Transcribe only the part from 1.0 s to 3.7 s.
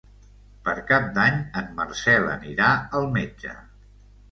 d'Any en Marcel anirà al metge.